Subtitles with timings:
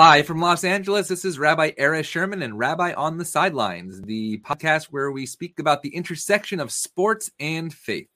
[0.00, 4.38] Live from Los Angeles, this is Rabbi Erez Sherman and Rabbi on the Sidelines, the
[4.38, 8.08] podcast where we speak about the intersection of sports and faith.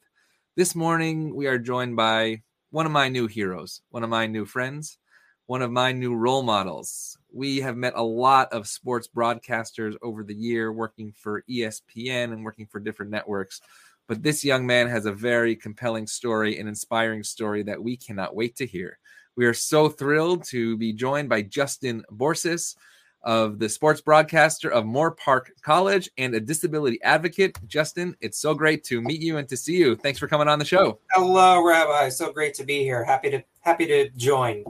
[0.56, 2.40] This morning, we are joined by
[2.70, 4.96] one of my new heroes, one of my new friends,
[5.44, 7.18] one of my new role models.
[7.30, 12.46] We have met a lot of sports broadcasters over the year, working for ESPN and
[12.46, 13.60] working for different networks.
[14.08, 18.34] But this young man has a very compelling story, an inspiring story that we cannot
[18.34, 18.98] wait to hear.
[19.36, 22.76] We are so thrilled to be joined by Justin Borsis
[23.24, 27.58] of the sports broadcaster of Moorpark College and a disability advocate.
[27.66, 29.96] Justin, it's so great to meet you and to see you.
[29.96, 31.00] Thanks for coming on the show.
[31.10, 32.10] Hello, Rabbi.
[32.10, 33.02] So great to be here.
[33.02, 34.64] Happy to happy to join.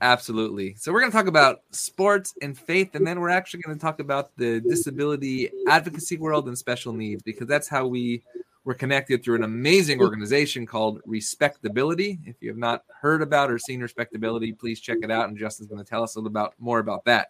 [0.00, 0.74] Absolutely.
[0.76, 3.80] So we're going to talk about sports and faith, and then we're actually going to
[3.80, 8.22] talk about the disability advocacy world and special needs because that's how we
[8.66, 12.18] we're connected through an amazing organization called Respectability.
[12.24, 15.28] If you have not heard about or seen Respectability, please check it out.
[15.28, 17.28] And Justin's going to tell us a little about more about that.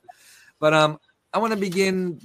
[0.59, 0.99] But um,
[1.35, 2.19] I want to begin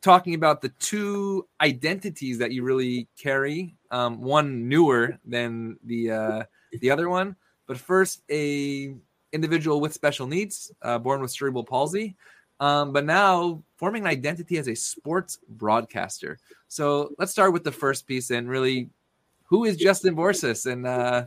[0.00, 3.76] talking about the two identities that you really carry.
[3.90, 6.42] Um, one newer than the uh,
[6.72, 7.36] the other one,
[7.66, 8.94] but first a
[9.32, 12.16] individual with special needs, uh, born with cerebral palsy,
[12.60, 16.38] um, but now forming an identity as a sports broadcaster.
[16.68, 18.90] So let's start with the first piece and really,
[19.44, 21.26] who is Justin Borsis and uh,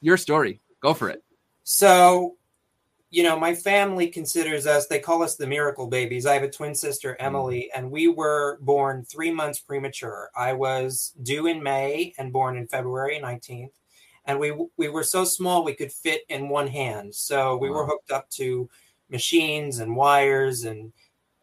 [0.00, 0.60] your story?
[0.80, 1.24] Go for it.
[1.64, 2.36] So,
[3.10, 6.26] you know, my family considers us, they call us the miracle babies.
[6.26, 7.24] I have a twin sister, Mm.
[7.24, 10.30] Emily, and we were born three months premature.
[10.36, 13.72] I was due in May and born in February 19th.
[14.26, 17.14] And we we were so small we could fit in one hand.
[17.14, 18.68] So we were hooked up to
[19.10, 20.92] machines and wires and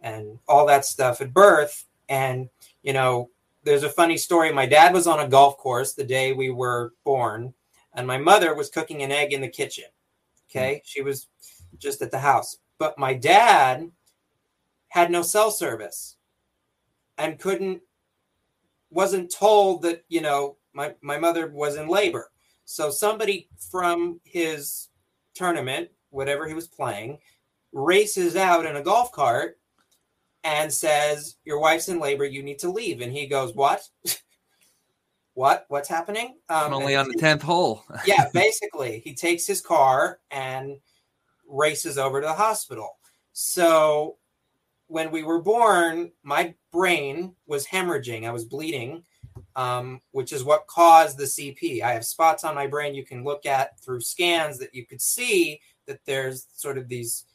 [0.01, 1.85] and all that stuff at birth.
[2.09, 2.49] And
[2.81, 3.29] you know,
[3.63, 4.51] there's a funny story.
[4.51, 7.53] My dad was on a golf course the day we were born,
[7.93, 9.85] and my mother was cooking an egg in the kitchen.
[10.49, 10.79] Okay, hmm.
[10.83, 11.27] she was
[11.77, 13.89] just at the house, but my dad
[14.89, 16.17] had no cell service
[17.17, 17.81] and couldn't
[18.91, 22.29] wasn't told that you know my my mother was in labor.
[22.65, 24.89] So somebody from his
[25.33, 27.19] tournament, whatever he was playing,
[27.73, 29.57] races out in a golf cart
[30.43, 32.25] and says, "Your wife's in labor.
[32.25, 33.81] You need to leave." And he goes, "What?
[35.33, 35.65] what?
[35.67, 37.83] What's happening?" Um, Only on the tenth hole.
[38.05, 40.77] yeah, basically, he takes his car and
[41.47, 42.97] races over to the hospital.
[43.33, 44.17] So
[44.87, 48.27] when we were born, my brain was hemorrhaging.
[48.27, 49.03] I was bleeding,
[49.55, 51.81] um, which is what caused the CP.
[51.81, 55.01] I have spots on my brain you can look at through scans that you could
[55.01, 57.25] see that there's sort of these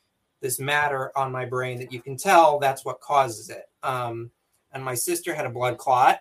[0.41, 3.65] this matter on my brain that you can tell that's what causes it.
[3.83, 4.31] Um,
[4.73, 6.21] and my sister had a blood clot,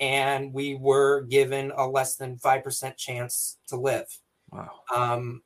[0.00, 4.06] and we were given a less than five percent chance to live.
[4.50, 4.70] Wow.
[4.94, 5.42] Um,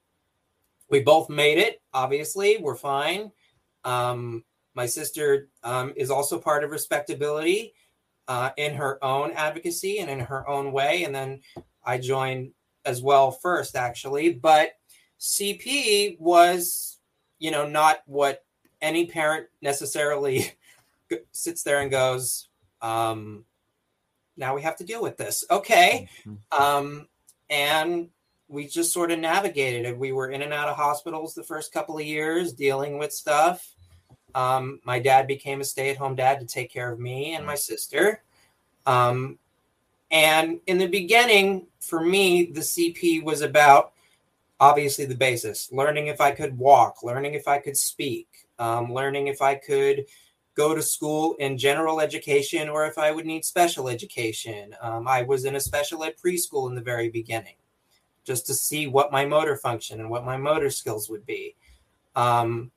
[0.91, 1.81] we both made it.
[1.93, 3.31] Obviously, we're fine.
[3.85, 7.75] Um, my sister um, is also part of respectability
[8.29, 11.05] uh, in her own advocacy and in her own way.
[11.05, 11.41] And then
[11.85, 12.51] I joined
[12.85, 14.35] as well first, actually.
[14.35, 14.73] But
[15.19, 16.96] CP was,
[17.39, 18.45] you know, not what
[18.81, 20.53] any parent necessarily
[21.33, 22.49] sits there and goes,
[22.83, 23.45] um,
[24.37, 25.45] now we have to deal with this.
[25.51, 26.09] Okay.
[26.27, 26.39] Mhm.
[26.53, 27.09] Um,
[27.49, 28.09] and
[28.49, 29.99] we just sort of navigated it.
[29.99, 33.75] We were in and out of hospitals the first couple of years dealing with stuff.
[34.35, 37.47] Um, my dad became a stay at home dad to take care of me and
[37.47, 38.23] my sister.
[38.85, 39.39] Um,
[40.11, 43.93] and in the beginning, for me, the CP was about
[44.59, 48.29] obviously the basis learning if I could walk, learning if I could speak,
[48.59, 50.07] um, learning if I could
[50.55, 54.75] go to school in general education or if I would need special education.
[54.81, 57.57] Um, I was in a special ed preschool in the very beginning
[58.25, 61.55] just to see what my motor function and what my motor skills would be.
[62.17, 62.73] Um,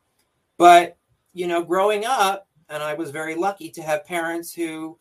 [0.57, 0.97] but,
[1.33, 4.99] you know, growing up, and I was very lucky to have parents who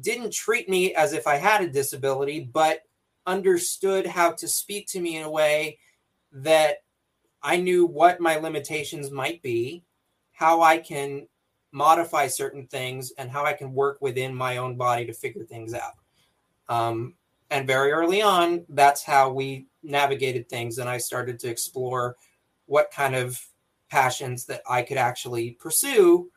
[0.00, 2.84] didn't treat me as if I had a disability, but
[3.26, 5.78] understood how to speak to me in a way
[6.32, 6.78] that
[7.42, 9.82] I knew what my limitations might be,
[10.32, 11.26] how I can
[11.72, 15.74] modify certain things, and how I can work within my own body to figure things
[15.74, 15.94] out.
[16.68, 17.14] Um,
[17.50, 20.78] and very early on, that's how we navigated things.
[20.78, 22.16] And I started to explore
[22.66, 23.40] what kind of
[23.88, 26.30] passions that I could actually pursue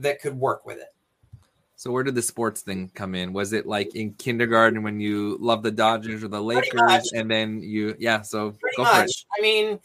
[0.00, 0.94] that could work with it.
[1.78, 3.32] So where did the sports thing come in?
[3.32, 7.62] Was it like in kindergarten when you loved the Dodgers or the Lakers, and then
[7.62, 8.20] you, yeah?
[8.22, 9.02] So Pretty go for it.
[9.02, 9.24] much.
[9.38, 9.78] I mean,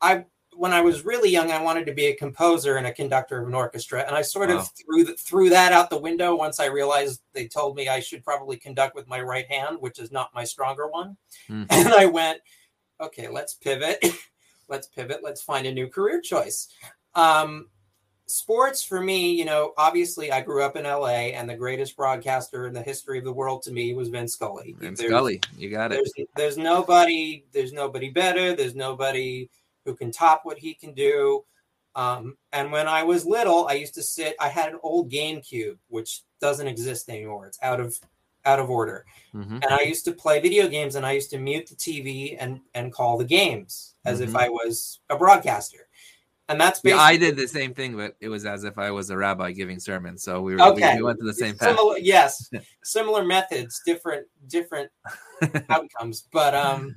[0.00, 3.40] I when I was really young, I wanted to be a composer and a conductor
[3.42, 4.58] of an orchestra, and I sort Wow.
[4.58, 7.98] of threw the, threw that out the window once I realized they told me I
[7.98, 11.16] should probably conduct with my right hand, which is not my stronger one.
[11.48, 11.64] Hmm.
[11.70, 12.38] And I went,
[13.00, 14.04] okay, let's pivot.
[14.68, 15.18] let's pivot.
[15.24, 16.68] Let's find a new career choice.
[17.16, 17.70] Um,
[18.28, 22.66] sports for me, you know, obviously I grew up in LA and the greatest broadcaster
[22.66, 24.74] in the history of the world to me was Vin Scully.
[24.78, 25.96] Vince There's- Scully, you got it.
[26.14, 28.54] There's there's nobody there's nobody better.
[28.54, 29.48] There's nobody
[29.84, 31.44] who can top what he can do.
[31.94, 34.36] Um, and when I was little, I used to sit.
[34.38, 37.46] I had an old GameCube, which doesn't exist anymore.
[37.46, 37.98] It's out of
[38.44, 39.04] out of order.
[39.34, 39.62] Mhm.
[39.62, 42.60] And I used to play video games, and I used to mute the TV and
[42.74, 44.38] and call the games as if Mhm.
[44.38, 45.87] I was a broadcaster.
[46.50, 49.10] And that's Yeah, I did the same thing, but it was as if I was
[49.10, 50.22] a rabbi giving sermons.
[50.22, 51.76] So we, were, we- we went to the same path.
[51.76, 51.98] similar.
[51.98, 52.50] Yes,
[52.84, 54.90] similar methods, different different
[55.68, 56.26] outcomes.
[56.32, 56.94] But um,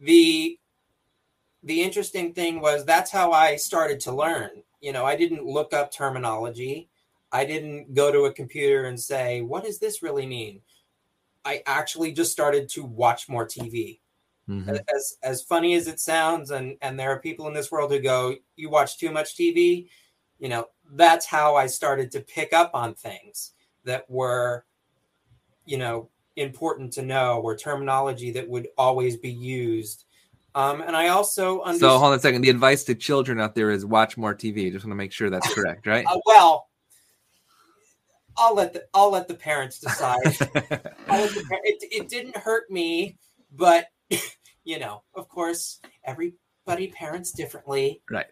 [0.00, 0.58] the
[1.62, 4.50] the interesting thing was that's how I started to learn.
[4.80, 6.88] You know, I didn't look up terminology.
[7.32, 10.62] I didn't go to a computer and say, "What does this really mean?"
[11.44, 14.00] I actually just started to watch more TV.
[14.48, 14.78] Mhm.
[14.94, 17.98] As as funny as it sounds, and and there are people in this world who
[17.98, 19.88] go, "You watch too much TV."
[20.38, 23.52] You know, that's how I started to pick up on things
[23.84, 24.66] that were,
[25.64, 30.04] you know, important to know or terminology that would always be used.
[30.56, 32.42] Um, and I also understand- So hold on a second.
[32.42, 34.70] The advice to children out there is watch more TV.
[34.70, 36.04] Just want to make sure that's correct, right?
[36.06, 36.68] uh, well,
[38.36, 40.18] I'll let the I'll let the parents decide.
[40.26, 43.16] The par- it, it didn't hurt me,
[43.52, 43.86] but
[44.64, 48.02] you know, of course, everybody parents differently.
[48.10, 48.26] Right.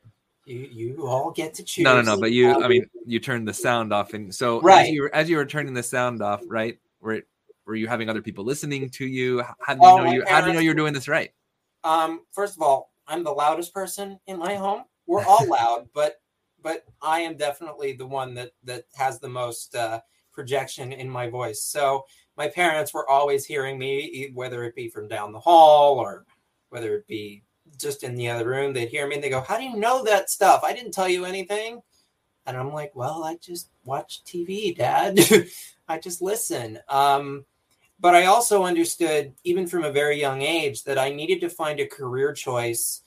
[0.44, 1.84] You you all get to choose.
[1.84, 2.20] no, no, no.
[2.20, 4.92] But you, I Um, mean, you turned the sound off, and so as Right.
[4.92, 6.78] you were, as you were turning the sound off, right?
[7.00, 7.22] Were
[7.64, 9.42] were you having other people listening to you?
[9.60, 10.24] How- do you Oh, know you?
[10.26, 11.32] How do you know parents- you're doing this right?
[11.84, 14.82] Um, first of all, I'm the loudest person in my home.
[15.06, 16.20] We're all loud, but
[16.60, 20.00] but I am definitely the one that that has the most uh,
[20.32, 21.62] projection in my voice.
[21.62, 22.04] So
[22.36, 26.24] my parents were always hearing me, whether it be from down the hall or
[26.70, 27.42] whether it be
[27.78, 28.72] just in the other room.
[28.72, 30.62] They'd hear me and they go, "How do you know that stuff?
[30.64, 31.82] I didn't tell you anything."
[32.46, 35.18] And I'm like, "Well, I just watch TV, Dad.
[35.88, 37.44] I just listen." Um,
[38.00, 41.78] but I also understood, even from a very young age, that I needed to find
[41.78, 43.02] a career choice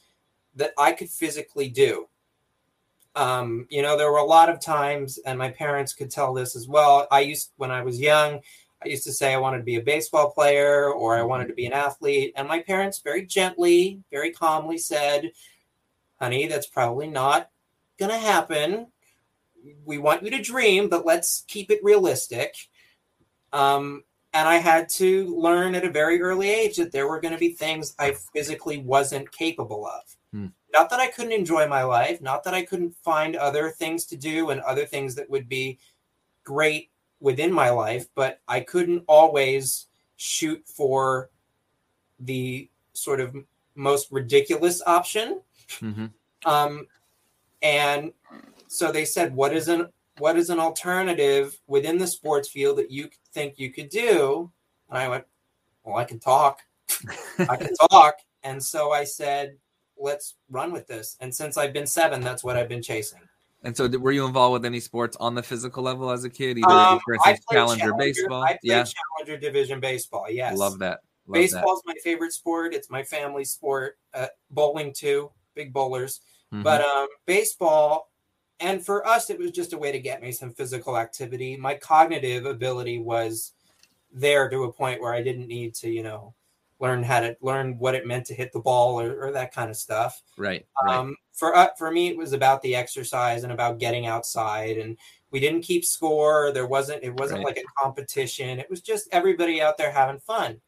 [0.55, 2.07] that I could physically do.
[3.13, 6.55] Um, you know, there were a lot of times, and my parents could tell this
[6.55, 7.07] as well.
[7.11, 8.39] I used, when I was young,
[8.85, 11.55] I used to say I wanted to be a baseball player or I wanted to
[11.55, 12.33] be an athlete.
[12.35, 15.31] And my parents very gently, very calmly said,
[16.21, 17.49] honey, that's probably not
[17.97, 18.87] going to happen.
[19.83, 22.55] We want you to dream, but let's keep it realistic.
[23.51, 24.03] Um,
[24.33, 27.39] and I had to learn at a very early age that there were going to
[27.39, 30.01] be things I physically wasn't capable of.
[30.31, 30.47] Hmm.
[30.71, 34.17] Not that I couldn't enjoy my life, not that I couldn't find other things to
[34.17, 35.79] do and other things that would be
[36.43, 41.29] great within my life, but I couldn't always shoot for
[42.19, 43.35] the sort of
[43.75, 45.41] most ridiculous option.
[45.79, 46.05] hmm
[46.45, 46.87] Um,
[47.61, 48.13] and
[48.67, 52.91] so they said, "What is an what is an alternative within the sports field that
[52.91, 54.51] you think you could do?"
[54.89, 55.25] And I went,
[55.83, 56.61] "Well, I can talk.
[57.39, 59.57] I can talk." And so I said,
[59.97, 63.21] "Let's run with this." And since I've been seven, that's what I've been chasing.
[63.65, 66.59] And so, were you involved with any sports on the physical level as a kid?
[66.59, 68.43] Either, Um, for I instance, played Challenger, baseball.
[68.43, 70.29] I played yeah, Challenger Division baseball.
[70.29, 70.99] Yes, love that.
[71.27, 72.75] Love Baseball's my favorite sport.
[72.75, 73.97] It's my family sport.
[74.13, 76.21] Uh, bowling too, big bowlers.
[76.51, 76.57] that.
[76.57, 76.63] Mhm.
[76.63, 78.11] But um, baseball,
[78.59, 81.57] and for us, it was just a way to get me some physical activity.
[81.57, 83.53] My cognitive ability was
[84.13, 86.35] there to a point where I didn't need to, you know,
[86.79, 89.69] learn how to learn what it meant to hit the ball or, or that kind
[89.69, 90.21] of stuff.
[90.37, 90.95] right, right.
[90.95, 94.77] Um, for uh, for me, it was about the exercise and about getting outside.
[94.77, 94.97] And
[95.31, 96.51] we didn't keep score.
[96.53, 97.03] There wasn't.
[97.03, 97.47] It wasn't Right.
[97.55, 98.59] like a competition.
[98.59, 100.59] It was just everybody out there having fun.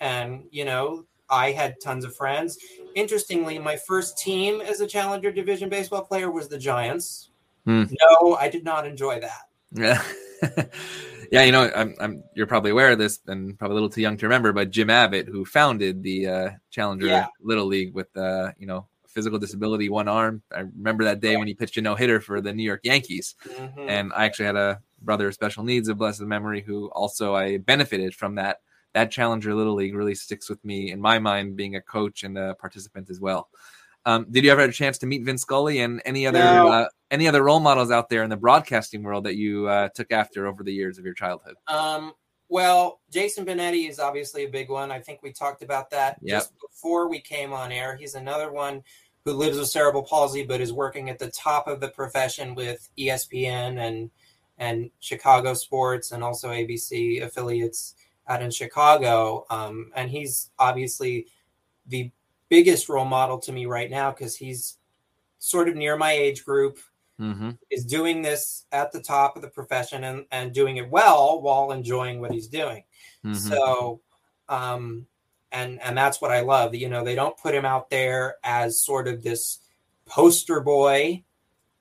[0.00, 2.58] And you know, I had tons of friends.
[2.94, 7.30] Interestingly, my first team as a Challenger Division baseball player was the Giants.
[7.64, 7.84] Hmm.
[8.20, 9.42] No, I did not enjoy that.
[9.72, 10.02] Yeah.
[11.32, 14.00] yeah, you know, I'm, I'm, you're probably aware of this and probably a little too
[14.00, 17.26] young to remember, but Jim Abbott, who founded the uh, Challenger Yeah.
[17.40, 20.42] Little League with, uh, you know, physical disability, one arm.
[20.54, 23.34] I remember that day when he pitched a no hitter for the New York Yankees.
[23.48, 23.88] Mhm.
[23.88, 27.58] And I actually had a brother with special needs of blessed memory who also I
[27.58, 28.60] benefited from that.
[28.94, 32.38] That Challenger Little League really sticks with me in my mind, being a coach and
[32.38, 33.48] a participant as well.
[34.08, 36.68] Um, did you ever have a chance to meet Vince Scully and any other No.
[36.72, 40.10] uh, any other role models out there in the broadcasting world that you uh, took
[40.10, 41.56] after over the years of your childhood?
[41.66, 42.14] Um,
[42.48, 44.90] well, Jason Benetti is obviously a big one.
[44.90, 46.38] I think we talked about that Yep.
[46.38, 47.96] just before we came on air.
[47.96, 48.82] He's another one
[49.26, 52.88] who lives with cerebral palsy, but is working at the top of the profession with
[52.98, 54.10] ESPN and
[54.56, 57.94] and Chicago sports and also ABC affiliates
[58.26, 59.44] out in Chicago.
[59.50, 61.26] Um, and he's obviously
[61.86, 62.10] the
[62.48, 64.78] biggest role model to me right now because he's
[65.38, 66.78] sort of near my age group
[67.20, 67.50] Mm-hmm.
[67.68, 71.72] is doing this at the top of the profession and, and doing it well while
[71.72, 72.84] enjoying what he's doing.
[73.24, 73.34] Mm-hmm.
[73.34, 74.00] So,
[74.48, 75.04] um,
[75.50, 76.76] and and that's what I love.
[76.76, 79.58] You know, they don't put him out there as sort of this
[80.06, 81.24] poster boy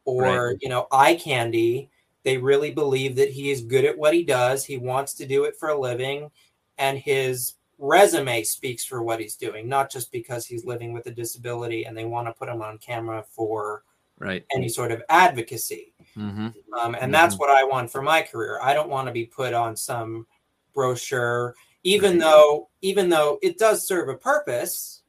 [0.06, 0.58] or Right.
[0.60, 1.92] you know eye candy.
[2.24, 4.66] They really believe that he is good at what he does.
[4.66, 6.32] He wants to do it for a living,
[6.80, 11.12] and his resume speaks for what he's doing, not just because he's living with a
[11.12, 13.84] disability and they want to put him on camera for
[14.20, 14.46] right.
[14.56, 15.94] any sort of advocacy.
[16.16, 16.48] Mm-hmm.
[16.80, 18.60] Um, and that's what I want for my career.
[18.62, 20.26] I don't want to be put on some
[20.74, 22.22] brochure, even Right.
[22.22, 25.04] though even though it does serve a purpose.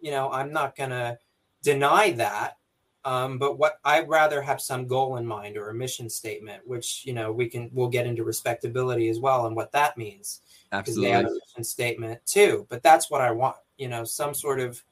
[0.00, 1.18] You know, I'm not gonna
[1.62, 2.56] deny that.
[3.04, 7.04] Um, but what I'd rather have some goal in mind or a mission statement, which
[7.04, 10.40] you know we can we'll get into respectability as well and what that means
[10.72, 11.64] because they have a Absolutely.
[11.64, 12.66] statement too.
[12.68, 13.56] But that's what I want.
[13.76, 14.82] You know, some sort of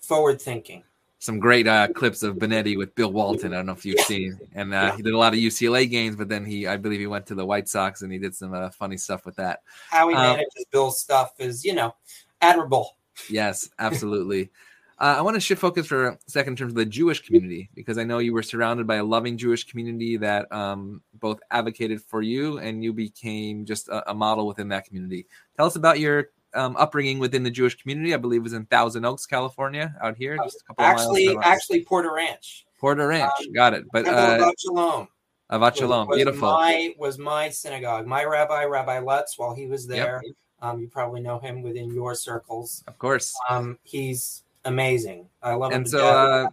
[0.00, 0.84] forward thinking.
[1.20, 3.52] Some great uh, clips of Benetti with Bill Walton.
[3.52, 6.14] I don't know if you've seen, and uh, he did a lot of UCLA games,
[6.14, 8.54] but then he, I believe, he went to the White Sox and he did some
[8.54, 9.62] uh, funny stuff with that.
[9.90, 11.96] How he Um, manages Bill's stuff is, you know,
[12.40, 12.96] admirable.
[13.28, 14.50] Yes, absolutely.
[15.00, 17.70] Uh, I want to shift focus for a second in terms of the Jewish community
[17.74, 22.02] because I know you were surrounded by a loving Jewish community that um, both advocated
[22.02, 25.26] for you and you became just a, a model within that community.
[25.56, 28.12] Tell us about your um, upbringing within the Jewish community.
[28.12, 31.36] I believe it was in Thousand Oaks, California, out here, just a couple of Actually,
[31.42, 32.66] actually, Porter Ranch.
[32.80, 33.84] Porter Ranch, um, got it.
[33.92, 35.08] But uh, Shalom.
[35.50, 36.50] Ahavat Shalom, beautiful.
[36.50, 38.06] My, was my synagogue.
[38.06, 39.96] My rabbi, Rabbi Lutz, while he was Yep.
[39.96, 40.22] there,
[40.60, 42.82] um, you probably know him within your circles.
[42.86, 43.32] Of course.
[43.48, 45.28] Um, he's amazing.
[45.42, 45.78] I love him.
[45.78, 46.50] And so, uh,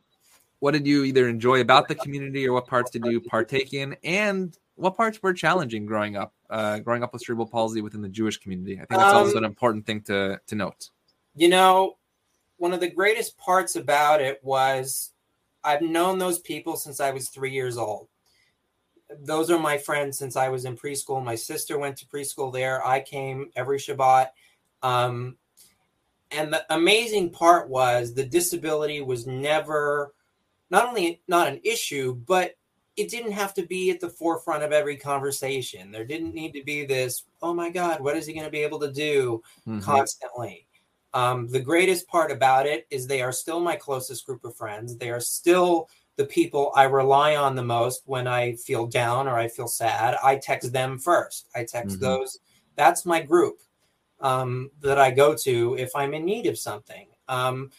[0.59, 3.95] what did you either enjoy about the community, or what parts did you partake in,
[4.03, 6.33] and what parts were challenging growing up?
[6.49, 9.37] Uh, growing up with cerebral palsy within the Jewish community, I think that's also Um,
[9.39, 10.89] an important thing to to note.
[11.35, 11.97] you know,
[12.57, 15.11] one of the greatest parts about it was
[15.63, 18.07] I've known those people since I was three years old.
[19.19, 21.23] Those are my friends since I was in preschool.
[21.23, 22.85] My sister went to preschool there.
[22.85, 24.29] I came every Shabbat.
[24.81, 25.37] Um,
[26.31, 30.13] and the amazing part was the disability was never
[30.69, 32.55] not only not an issue, but
[32.95, 35.91] it didn't have to be at the forefront of every conversation.
[35.91, 38.63] There didn't need to be this, oh my God, what is he going to be
[38.63, 39.41] able to do?
[39.67, 39.81] Mhm.
[39.81, 40.67] constantly.
[41.13, 44.97] Um, the greatest part about it is they are still my closest group of friends.
[44.97, 49.35] They are still the people I rely on the most when I feel down or
[49.37, 50.17] I feel sad.
[50.23, 51.47] I text them first.
[51.55, 52.01] I text Mhm.
[52.01, 52.39] those.
[52.75, 53.61] That's my group
[54.25, 57.07] um, that I go to if I'm in need of something.
[57.27, 57.71] Um,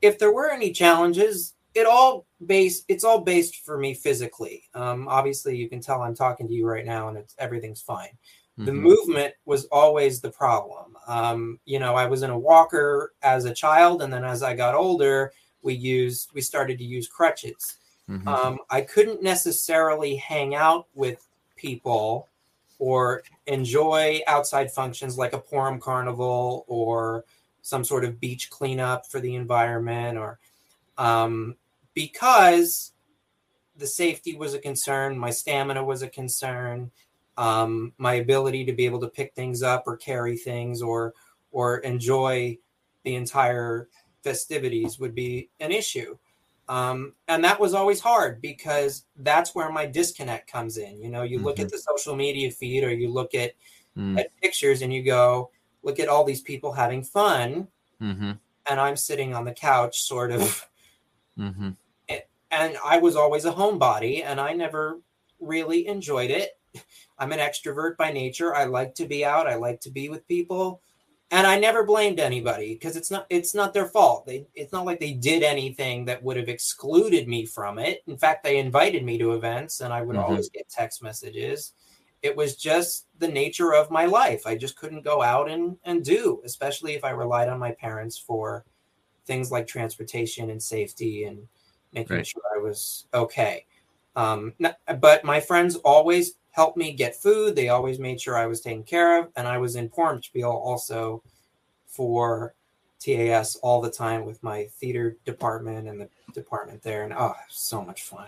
[0.00, 2.84] if there were any challenges, it all based.
[2.88, 4.64] It's all based for me physically.
[4.74, 8.16] Um, obviously, you can tell I'm talking to you right now, and it's everything's fine
[8.58, 8.82] the Mhm.
[8.82, 10.96] movement was always the problem.
[11.06, 14.54] Um, you know, I was in a walker as a child, and then as I
[14.54, 15.32] got older,
[15.62, 17.78] we used we started to use crutches.
[18.08, 18.26] Mhm.
[18.26, 22.28] Um, I couldn't necessarily hang out with people
[22.82, 27.24] or enjoy outside functions like a Purim carnival or
[27.62, 30.40] some sort of beach cleanup for the environment, or
[30.98, 31.54] um,
[31.94, 32.92] because
[33.76, 36.90] the safety was a concern, my stamina was a concern
[37.36, 41.14] um, my ability to be able to pick things up or carry things or
[41.50, 42.58] or enjoy
[43.04, 43.88] the entire
[44.22, 46.16] festivities would be an issue
[46.68, 51.22] um, and that was always hard because that's where my disconnect comes in you know
[51.22, 53.52] you look at the social media feed or you look at,
[53.96, 54.18] Mm.
[54.18, 55.50] at pictures and you go
[55.82, 57.68] look at all these people having fun
[58.00, 58.38] Mhm.
[58.70, 60.66] and i'm sitting on the couch sort of
[61.38, 61.76] Mhm.
[62.50, 65.00] and I was always a homebody and I never
[65.40, 66.50] really enjoyed it.
[67.18, 68.54] I'm an extrovert by nature.
[68.54, 69.46] I like to be out.
[69.46, 70.82] I like to be with people.
[71.32, 74.26] And I never blamed anybody because it's not it's not their fault.
[74.26, 78.02] They it's not like they did anything that would have excluded me from it.
[78.06, 80.22] In fact, they invited me to events and I would Mhm.
[80.22, 81.72] always get text messages.
[82.22, 84.46] It was just the nature of my life.
[84.46, 88.18] I just couldn't go out and and do, especially if I relied on my parents
[88.18, 88.64] for
[89.26, 91.48] things like transportation and safety and
[91.92, 92.26] making Right.
[92.26, 93.66] sure I was okay.
[94.16, 94.54] Um,
[95.00, 97.56] but my friends always helped me get food.
[97.56, 101.22] They always made sure I was taken care of, and I was in Purimspiel also
[101.86, 102.54] for
[103.00, 107.82] TAS all the time with my theater department and the department there, and oh, so
[107.82, 108.26] much fun.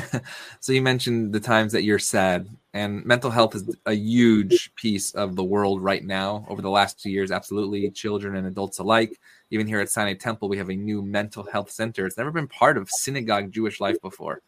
[0.60, 5.12] so you mentioned the times that you're sad and mental health is a huge piece
[5.12, 9.18] of the world right now over the last two years absolutely children and adults alike
[9.50, 12.48] even here at sinai temple we have a new mental health center it's never been
[12.48, 14.40] part of synagogue jewish life before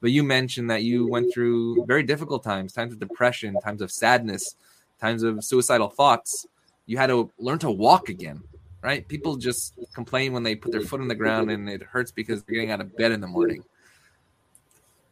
[0.00, 3.90] but you mentioned that you went through very difficult times times of depression times of
[3.90, 4.56] sadness
[5.00, 6.46] times of suicidal thoughts
[6.86, 8.42] you had to learn to walk again
[8.82, 9.06] right?
[9.08, 12.42] People just complain when they put their foot on the ground and it hurts because
[12.42, 13.64] they're getting out of bed in the morning.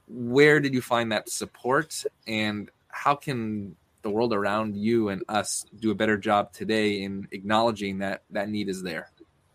[0.09, 5.65] Where did you find that support and how can the world around you and us
[5.81, 9.11] do a better job today in acknowledging that that need is there?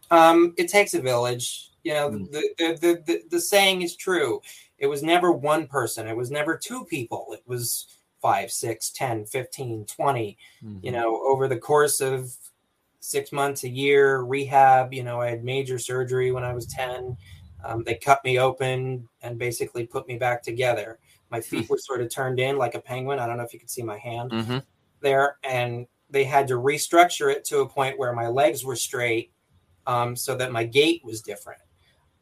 [0.09, 1.70] Um, it takes a village.
[1.83, 2.31] You know, mm.
[2.31, 4.41] the, the, the, the, the saying is true.
[4.77, 6.07] It was never one person.
[6.07, 7.27] It was never two people.
[7.31, 7.87] It was
[8.21, 10.85] five, six, 10, 15, 20, mm-hmm.
[10.85, 12.35] you know, over the course of
[12.99, 17.17] six months, a year, rehab, you know, I had major surgery when I was 10.
[17.63, 20.99] Um, they cut me open and basically put me back together.
[21.29, 23.19] My feet were sort of turned in like a penguin.
[23.19, 24.57] I don't know if you can see my hand mm-hmm.
[25.01, 25.37] there.
[25.43, 29.31] And they had to restructure it to a point where my legs were straight
[29.87, 31.61] um, so that my gait was different.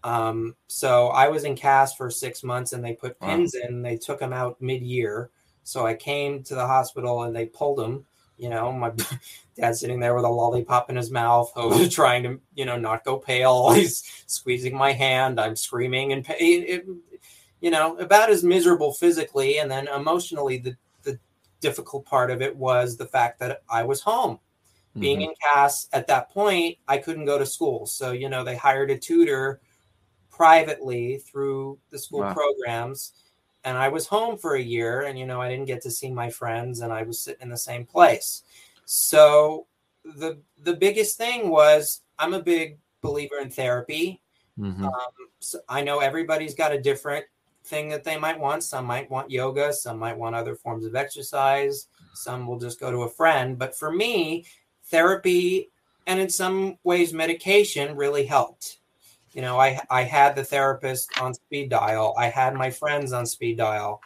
[0.04, 3.68] Um, so I was in cast for six months and they put pins wow.
[3.68, 3.82] in.
[3.82, 5.30] They took them out mid year.
[5.64, 8.06] So I came to the hospital and they pulled them.
[8.38, 8.92] You know, my
[9.58, 11.52] dad sitting there with a lollipop in his mouth,
[11.92, 13.72] trying to, you know, not go pale.
[13.74, 15.40] He's squeezing my hand.
[15.40, 16.64] I'm screaming and pain.
[16.66, 16.86] It,
[17.60, 20.60] you know, about as miserable physically and then emotionally.
[20.60, 21.20] The the
[21.60, 24.36] difficult part of it was the fact that I was home.
[24.36, 25.02] Mm-hmm.
[25.02, 27.86] Being in cast at that point, I couldn't go to school.
[27.86, 29.60] So, you know, they hired a tutor
[30.40, 32.34] privately through the school wow.
[32.34, 33.12] programs.
[33.66, 36.10] And I was home for a year and, you know, I didn't get to see
[36.10, 38.44] my friends and I was sitting in the same place.
[38.86, 39.68] So
[40.06, 44.22] the the biggest thing was I'm a big believer in therapy.
[44.58, 44.86] Mm-hmm.
[44.86, 47.26] Um, so I know everybody's got a different
[47.66, 48.64] thing that they might want.
[48.64, 52.92] Some might want yoga, some might want other forms of exercise, some will just go
[52.92, 53.60] to a friend.
[53.60, 54.46] But for me,
[54.86, 55.70] therapy
[56.08, 58.79] and in some ways medication really helped.
[59.34, 62.16] You know, I I had the therapist on speed dial.
[62.18, 64.02] I had my friends on speed dial.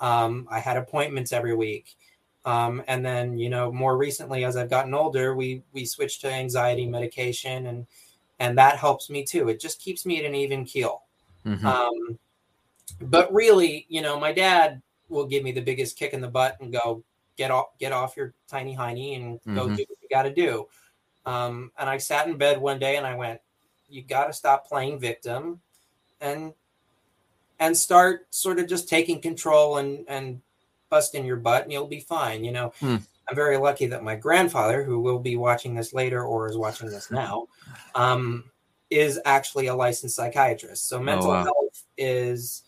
[0.00, 1.96] Um, I had appointments every week.
[2.44, 6.32] Um, and then, you know, more recently, as I've gotten older, we we switched to
[6.32, 7.86] anxiety medication, and
[8.38, 9.48] and that helps me too.
[9.48, 11.02] It just keeps me at an even keel.
[11.44, 11.66] Mm-hmm.
[11.66, 12.18] Um,
[13.00, 16.56] but really, you know, my dad will give me the biggest kick in the butt
[16.60, 17.02] and go,
[17.36, 19.74] get off, get off your tiny hiney and go mm-hmm.
[19.74, 20.66] do what you got to do.
[21.26, 23.40] Um, and I sat in bed one day and I went,
[23.88, 25.60] you got to stop playing victim
[26.20, 26.52] and
[27.60, 30.40] and start sort of just taking control and and
[30.90, 32.44] busting your butt and you'll be fine.
[32.44, 32.96] You know, hmm.
[33.28, 36.88] I'm very lucky that my grandfather, who will be watching this later or is watching
[36.88, 37.46] this now,
[37.94, 38.44] um,
[38.90, 40.88] is actually a licensed psychiatrist.
[40.88, 41.44] So oh, mental oh, wow.
[41.44, 42.62] health is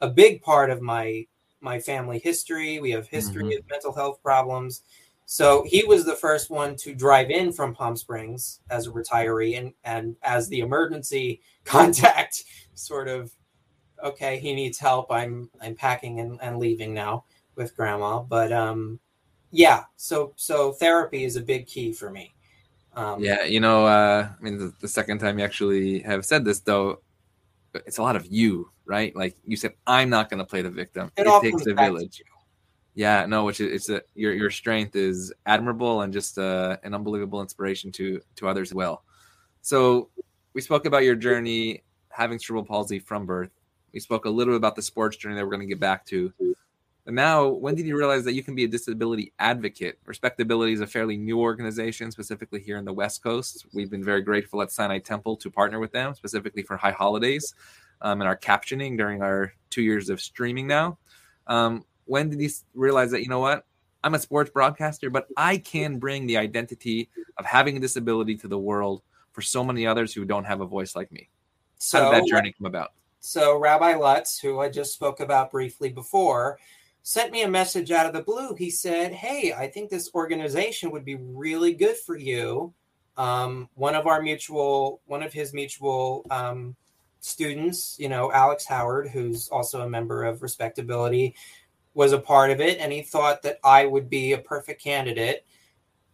[0.00, 1.26] a big part of my
[1.60, 2.78] my family history.
[2.80, 3.58] We have history mm-hmm.
[3.58, 4.82] of mental health problems.
[5.26, 9.58] So he was the first one to drive in from Palm Springs as a retiree
[9.58, 13.32] and, and as the emergency contact, sort of,
[14.02, 15.10] okay, he needs help.
[15.10, 17.24] I'm I'm packing and, and leaving now
[17.56, 18.20] with grandma.
[18.20, 19.00] But um
[19.50, 22.32] yeah, so so therapy is a big key for me.
[22.94, 26.46] Um, yeah, you know, uh, I mean, the, the second time you actually have said
[26.46, 27.02] this, though,
[27.74, 29.14] it's a lot of you, right?
[29.14, 31.12] Like you said, I'm not going to play the victim.
[31.16, 32.22] It, it takes a village.
[32.96, 36.94] Yeah, no, which is it's a your your strength is admirable and just uh, an
[36.94, 39.04] unbelievable inspiration to to others as well.
[39.60, 40.08] So
[40.54, 43.50] we spoke about your journey having cerebral palsy from birth.
[43.92, 46.06] We spoke a little bit about the sports journey that we're going to get back
[46.06, 46.32] to.
[47.04, 49.98] But now, when did you realize that you can be a disability advocate?
[50.06, 53.66] Respectability is a fairly new organization, specifically here in the West Coast.
[53.74, 57.54] We've been very grateful at Sinai Temple to partner with them, specifically for high holidays
[58.00, 60.98] um, and our captioning during our two years of streaming now.
[61.46, 63.64] Um, when did he realize that you know what?
[64.02, 68.46] I'm a sports broadcaster but i can bring the identity of having a disability to
[68.48, 71.28] the world for so many others who don't have a voice like me.
[71.78, 72.92] So, how did that journey come about?
[73.20, 76.58] so rabbi lutz who i just spoke about briefly before
[77.02, 78.54] sent me a message out of the blue.
[78.54, 82.72] He said hey i think this organization would be really good for you.
[83.16, 86.76] Um, one of our mutual one of his mutual um,
[87.20, 91.34] students you know alex howard who's also a member of respectability
[91.96, 95.46] was a part of it and he thought that I would be a perfect candidate.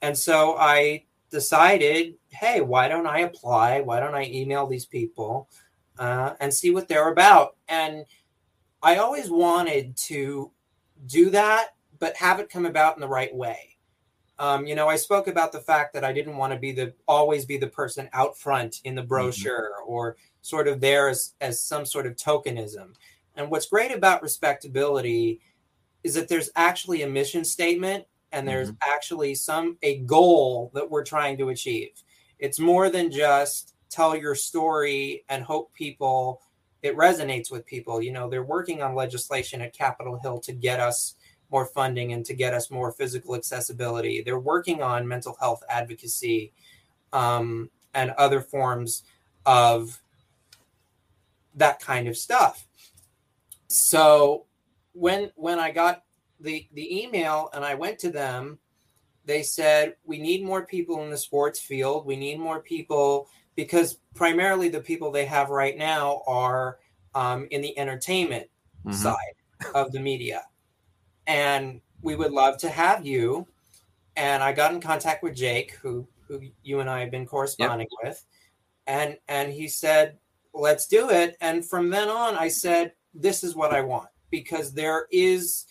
[0.01, 3.81] And so I decided, hey, why don't I apply?
[3.81, 5.49] Why don't I email these people
[5.99, 7.57] uh, and see what they're about?
[7.66, 8.05] And
[8.81, 10.53] I always wanted to
[11.07, 13.77] do that, but have it come about in the right way.
[14.38, 16.95] Um, you know, I spoke about the fact that I didn't want to be the
[17.09, 19.09] always be the person out front in the mm-hmm.
[19.09, 19.92] brochure mm-hmm.
[19.92, 22.95] or sort of there as, as some sort of tokenism.
[23.35, 25.40] And what's great about respectability
[26.05, 28.91] is that there's actually a mission statement and there's mm-hmm.
[28.91, 31.91] actually some a goal that we're trying to achieve.
[32.38, 36.41] It's more than just tell your story and hope people
[36.83, 38.03] it resonates with people.
[38.03, 41.15] You know, they're working on legislation at Capitol Hill to get us
[41.51, 44.23] more funding and to get us more physical accessibility.
[44.23, 46.53] They're working on mental health advocacy.
[47.12, 49.03] Um, and other forms
[49.45, 50.01] of
[51.55, 52.67] that kind of stuff.
[53.69, 54.47] So
[54.93, 56.05] when when I got
[56.41, 58.59] the the email and I went to them,
[59.25, 62.07] they said we need more people in the sports field.
[62.07, 66.79] We need more people because primarily the people they have right now are
[67.15, 68.49] um, in the entertainment
[68.85, 68.97] mm-hmm.
[68.97, 69.17] side
[69.75, 70.43] of the media,
[71.27, 73.47] and we would love to have you.
[74.17, 77.89] And I got in contact with Jake, who who you and I have been corresponding
[78.03, 78.11] yep.
[78.11, 78.25] with,
[78.87, 80.19] and and he said,
[80.53, 84.73] "Let's do it." And from then on, I said, "This is what I want." Because
[84.73, 85.66] there is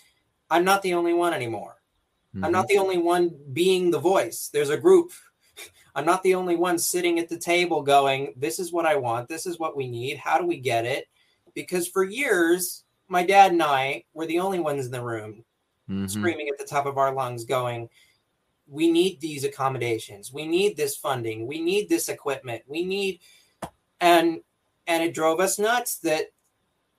[0.49, 1.81] i'm not the only one anymore.
[2.33, 2.45] Mm-hmm.
[2.45, 2.77] i'm not mm-hmm.
[2.77, 4.49] the only one being the voice.
[4.53, 5.11] There's a group.
[5.95, 9.27] I'm not the only one sitting at the table going this is what i want.
[9.27, 10.17] This is what we need.
[10.17, 11.09] How do we get it?
[11.53, 15.43] Because for years my dad and i were the only ones in the room
[15.89, 16.07] mm-hmm.
[16.07, 17.89] screaming at the top of our lungs going
[18.71, 20.31] we need these accommodations.
[20.31, 21.45] We need this funding.
[21.45, 22.63] We need this equipment.
[22.67, 23.19] We need
[23.99, 24.39] and
[24.87, 26.31] and it drove us nuts that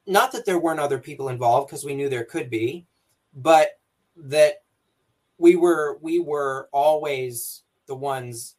[0.06, 2.86] not that there weren't other people involved because we knew there could be,
[3.34, 3.78] but
[4.16, 4.62] that
[5.38, 8.56] we were we were always the ones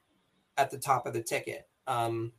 [0.58, 1.68] at the top of the ticket.
[1.88, 2.32] Um,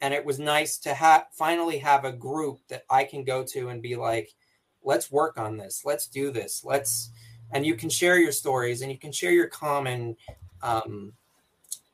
[0.00, 3.68] and it was nice to have finally have a group that I can go to
[3.68, 4.34] and be like,
[4.82, 7.10] let's work on this, let's do this, let's
[7.52, 10.16] and you can share your stories and you can share your common
[10.62, 11.12] um,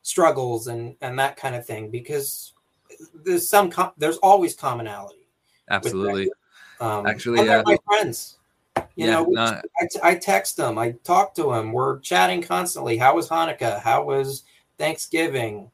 [0.03, 2.55] struggles and and that kind of thing because
[3.25, 5.29] there's some com- there's always commonality.
[5.71, 6.31] Absolutely.
[6.81, 7.63] Um, Actually, yeah.
[7.65, 8.39] my friends.
[8.97, 9.35] You yeah, know.
[9.37, 9.61] I,
[10.03, 11.73] I text them, I talk to them.
[11.73, 12.97] We're chatting constantly.
[12.97, 13.81] How was Hanukkah?
[13.81, 14.45] How was
[14.77, 15.71] Thanksgiving?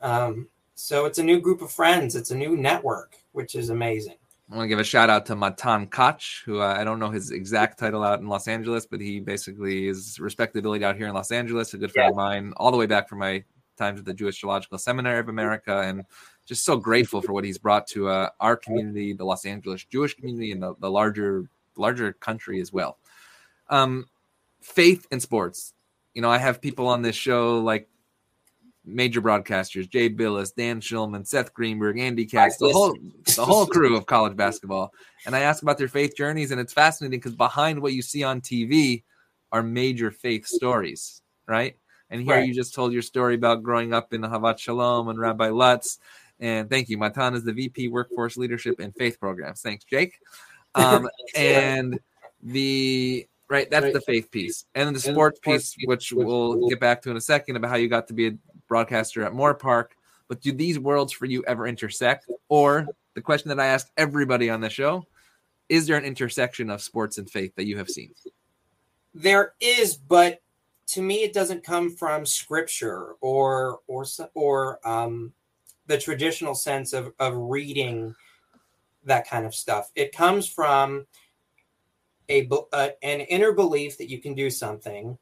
[0.00, 2.16] Um, so it's a new group of friends.
[2.16, 4.16] It's a new network, which is amazing.
[4.50, 7.10] I want to give a shout out to Matan Koch, who uh, I don't know
[7.10, 11.14] his exact title out in Los Angeles, but he basically is respectability out here in
[11.14, 11.72] Los Angeles.
[11.72, 12.10] A good friend yeah.
[12.10, 13.42] of mine, all the way back from my
[13.78, 16.04] times at the Jewish Theological Seminary of America, and
[16.52, 20.14] just so grateful for what he's brought to uh, our community, the Los Angeles Jewish
[20.14, 22.98] community, and the, the larger larger country as well.
[23.70, 24.06] Um,
[24.60, 25.72] faith in sports.
[26.12, 27.88] You know, I have people on this show like
[28.84, 32.94] major broadcasters: Jay Bilas, Dan Shulman, Seth Greenberg, Andy Katz, the whole
[33.34, 34.92] the whole crew of college basketball.
[35.24, 38.24] And I ask about their faith journeys, and it's fascinating because behind what you see
[38.24, 39.04] on TV
[39.52, 41.76] are major faith stories, right?
[42.10, 42.46] And here right.
[42.46, 45.98] you just told your story about growing up in the Ahavat Shalom and Rabbi Lutz
[46.42, 46.98] and thank you.
[46.98, 49.62] Matan is the VP Workforce Leadership and Faith Programs.
[49.62, 50.18] Thanks, Jake.
[50.74, 52.00] Um, and
[52.42, 53.92] the right, that's right.
[53.92, 57.16] the faith piece, and then the sports piece, piece, which we'll get back to in
[57.18, 58.32] a second about how you got to be a
[58.68, 59.88] broadcaster at Moorpark.
[60.28, 62.26] But do these worlds for you ever intersect?
[62.48, 65.04] Or the question that I asked everybody on the show:
[65.68, 68.14] Is there an intersection of sports and faith that you have seen?
[69.12, 70.40] There is, but
[70.86, 75.34] to me, it doesn't come from scripture or or or um,
[75.86, 78.14] the traditional sense of, of reading
[79.04, 79.90] that kind of stuff.
[79.94, 81.06] It comes from
[82.30, 82.48] a,
[83.02, 85.18] an inner belief that you can do something,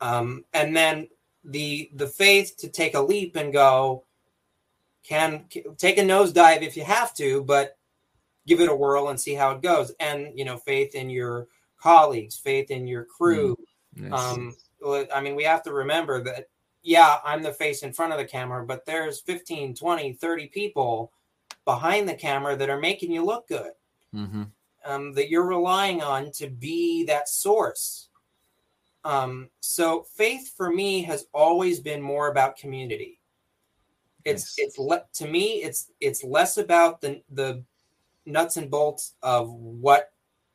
[0.00, 1.08] um, and then
[1.44, 4.04] the the faith to take a leap and go
[5.02, 7.76] can, can take a nosedive if you have to, but
[8.46, 9.92] give it a whirl and see how it goes.
[10.00, 13.56] And you know, faith in your colleagues, faith in your crew.
[13.98, 14.32] Mm, nice.
[14.32, 14.56] Um,
[15.14, 16.46] I mean, we have to remember that
[16.82, 21.12] yeah, I'm the face in front of the camera, but there's 15, 20, 30 people
[21.64, 23.72] behind the camera that are making you look good.
[24.14, 24.44] Mm-hmm.
[24.84, 28.08] Um, that you're relying on to be that source.
[29.04, 33.20] Um, so faith for me has always been more about community.
[34.24, 37.62] It's it's le- to me it's it's less about the the
[38.26, 40.12] nuts and bolts of what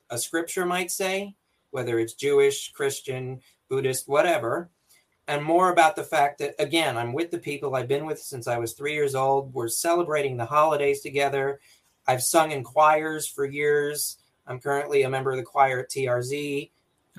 [0.10, 1.36] a scripture might say,
[1.72, 4.70] whether it's Jewish, Christian, Buddhist, whatever
[5.28, 8.48] and more about the fact that again i'm with the people i've been with since
[8.48, 9.54] i was three years old.
[9.54, 11.60] We're celebrating the holidays together.
[12.08, 14.18] I've sung in choirs for years.
[14.46, 16.70] I'm currently a member of the choir at trz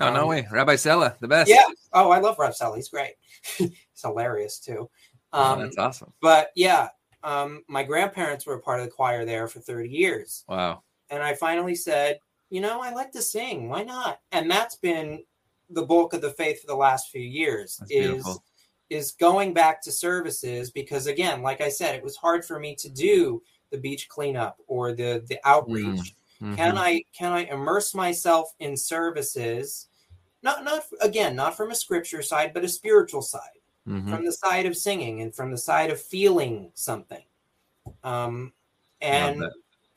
[0.00, 0.46] oh um, no way.
[0.50, 1.50] Rabbi Sela the best.
[1.50, 1.66] Yeah.
[1.92, 2.76] Oh i love rabbi Sela.
[2.76, 3.14] He's great.
[3.58, 4.88] He's hilarious too.
[5.32, 6.12] Oh, um, oh, that's awesome.
[6.20, 6.88] but yeah
[7.24, 10.44] um, my grandparents were a part of the choir there for 30 years.
[10.48, 10.82] Wow.
[11.10, 13.68] And i finally said you know i like to sing.
[13.68, 14.20] Why not?
[14.30, 15.24] And that's been
[15.70, 18.44] the bulk of the faith for the last few years That's is beautiful.
[18.90, 22.74] is going back to services because again, like I said, it was hard for me
[22.76, 26.14] to do the beach cleanup or the the outreach.
[26.40, 26.54] Mm-hmm.
[26.54, 29.88] Can I can I immerse myself in services?
[30.42, 34.10] Not not again, not from a scripture side, but a spiritual side, mm-hmm.
[34.10, 37.24] from the side of singing and from the side of feeling something.
[38.04, 38.52] Um,
[39.00, 39.44] and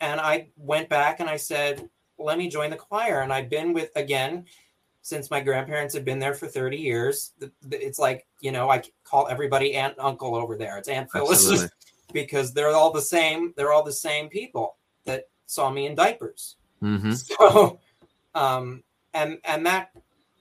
[0.01, 3.21] and I went back and I said, let me join the choir.
[3.21, 4.45] And I've been with again
[5.09, 7.33] since my grandparents have been there for 30 years.
[7.71, 10.77] It's like, you know, I call everybody aunt and uncle over there.
[10.77, 11.67] It's Aunt Phyllis
[12.13, 13.51] because they're all the same.
[13.57, 16.57] They're all the same people that saw me in diapers.
[16.81, 17.11] Mm-hmm.
[17.39, 17.79] So,
[18.35, 18.83] um,
[19.15, 19.89] and, and that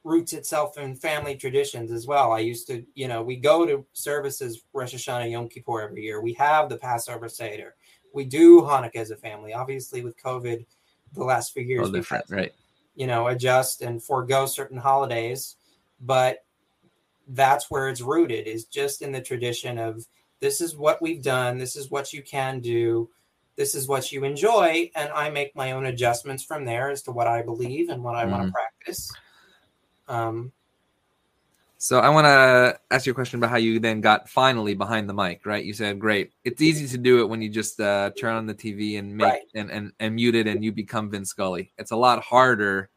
[0.05, 2.33] roots itself in family traditions as well.
[2.33, 6.21] I used to, you know, we go to services Rosh Hashanah, Yom Kippur every year.
[6.21, 7.75] We have the Passover Seder.
[8.13, 9.55] We do Hanukkah as a family.
[9.55, 10.67] Obviously, with COVID,
[11.15, 12.53] the last few years, different, right?
[12.99, 15.57] You know, adjust and forego certain holidays,
[16.01, 16.45] but
[17.29, 18.47] that's where it's rooted.
[18.47, 20.05] Is just in the tradition of
[20.41, 21.59] this is what we've done.
[21.59, 23.09] This is what you can do.
[23.57, 27.13] This is what you enjoy, and I make my own adjustments from there as to
[27.13, 28.33] what I believe and what I mm-hmm.
[28.33, 29.13] want to practice.
[30.09, 30.53] Um,
[31.79, 35.09] so I want to ask you a question about how you then got finally behind
[35.09, 35.65] the mic, right?
[35.65, 38.55] You said, "Great, it's easy to do it when you just uh, turn on the
[38.55, 39.43] TV and make right.
[39.55, 41.73] and, and and mute it, and you become Vince Scully.
[41.79, 42.91] It's a lot harder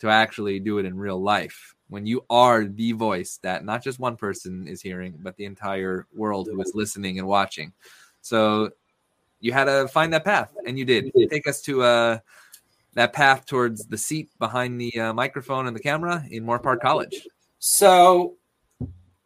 [0.00, 3.98] to actually do it in real life when you are the voice that not just
[3.98, 7.72] one person is hearing, but the entire world who is listening and watching.
[8.20, 8.70] So
[9.40, 11.10] you had to find that path, and you did.
[11.30, 12.18] Take us to uh,
[12.94, 17.26] that path towards the seat behind the uh, microphone and the camera in Moorpark College.
[17.58, 18.36] So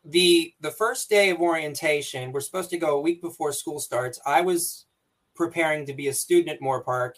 [0.04, 4.20] the the first day of orientation, we're supposed to go a week before school starts.
[4.26, 4.86] I was
[5.34, 7.12] preparing to be a student at Moorpark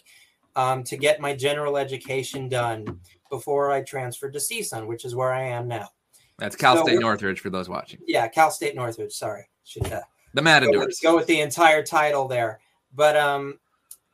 [0.55, 2.99] um, to get my general education done
[3.29, 5.89] before I transferred to CSUN, which is where I am now.
[6.37, 7.99] That's Cal so State Northridge for those watching.
[8.05, 9.13] Yeah, Cal State Northridge.
[9.13, 10.01] Sorry, should uh,
[10.33, 10.99] the Matadors.
[11.01, 12.59] Go go with the entire title there.
[12.93, 13.59] But um,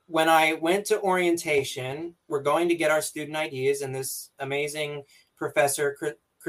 [0.07, 5.03] when I went to orientation, we're going to get our student IDs, and this amazing
[5.38, 5.95] professor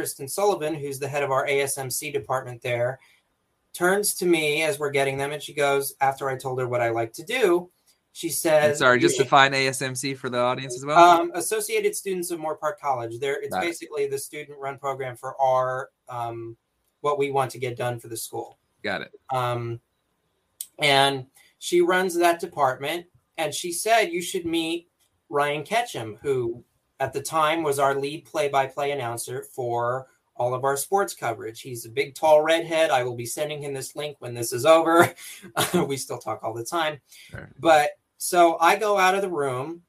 [0.00, 2.98] Kristen Sullivan, who's the head of our ASMC department there,
[3.74, 6.80] turns to me as we're getting them and she goes, after I told her what
[6.80, 7.68] I like to do,
[8.12, 10.98] she says, I'm sorry, just define ASMC for the audience as well.
[10.98, 13.20] Um, Associated Students of Moorpark College.
[13.20, 16.56] There, it's basically the student-run program for our um,
[17.02, 18.58] what we want to get done for the school.
[18.82, 19.12] Got it.
[19.28, 19.80] Um,
[20.78, 21.26] and
[21.58, 23.04] she runs that department,
[23.36, 24.88] and she said you should meet
[25.28, 26.64] Ryan Ketchum, who
[27.00, 31.60] at the time was our lead play-by-play announcer for all of our sports coverage.
[31.60, 32.90] He's a big, tall redhead.
[32.90, 35.12] I will be sending him this link when this is over.
[35.86, 37.00] we still talk all the time.
[37.58, 39.82] But so I go out of the room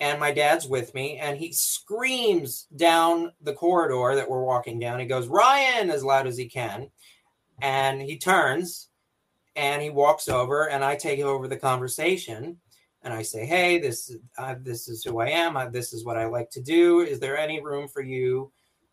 [0.00, 5.00] and my dad's with me and he screams down the corridor that we're walking down.
[5.00, 6.90] He goes, Ryan, as loud as he can.
[7.62, 8.88] And he turns
[9.56, 12.58] and he walks over and I take over the conversation
[13.04, 15.56] and I say, "Hey, this uh, this is who I am.
[15.56, 17.00] I, this is what I like to do.
[17.00, 18.50] Is there any room for you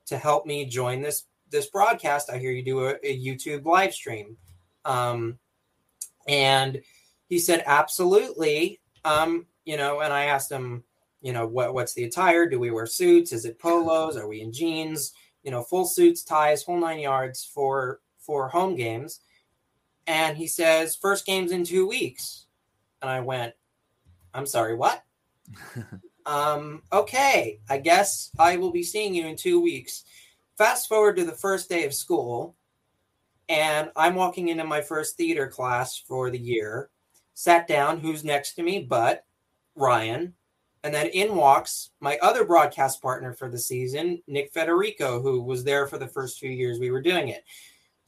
[0.08, 2.30] to help me join this this broadcast?
[2.30, 4.38] I hear you do a, a YouTube live stream."
[4.86, 5.40] Um,
[6.28, 6.82] and
[7.28, 10.84] he said, "Absolutely." Um, you know, and I asked him,
[11.22, 12.48] you know, what what's the attire?
[12.48, 13.32] Do we wear suits?
[13.32, 14.18] Is it polos?
[14.18, 15.14] Are we in jeans?
[15.44, 19.22] You know, full suits, ties, whole nine yards for for home games.
[20.08, 22.48] And he says, first game's in two weeks.
[23.02, 23.54] And I went,
[24.34, 25.04] I'm sorry, what?
[26.26, 30.04] um, okay, I guess I will be seeing you in two weeks.
[30.58, 32.56] Fast forward to the first day of school,
[33.50, 36.90] and I'm walking into my first theater class for the year.
[37.34, 39.26] Sat down, who's next to me but
[39.76, 40.34] Ryan.
[40.84, 45.64] And then in walks my other broadcast partner for the season, Nick Federico, who was
[45.64, 47.44] there for the first few years we were doing it.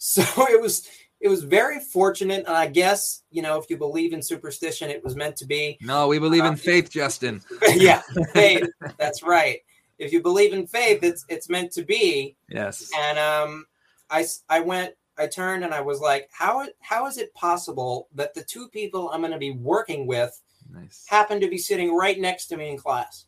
[0.06, 0.86] So it was
[1.24, 2.44] it was very fortunate.
[2.46, 5.78] And I guess, you know, if you believe in superstition, it was meant to be.
[5.80, 7.42] No, we believe in um, faith, Justin.
[7.76, 8.02] yeah,
[8.34, 8.70] faith.
[9.00, 9.60] That's right.
[9.98, 12.36] If you believe in faith, it's it's meant to be.
[12.50, 12.92] Yes.
[13.00, 13.66] And um,
[14.10, 18.34] I I went, I turned, and I was like, how how is it possible that
[18.34, 20.38] the two people I'm going to be working with
[20.70, 21.06] nice.
[21.08, 23.28] happen to be sitting right next to me in class?